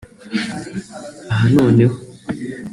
[1.33, 1.95] Aha noneho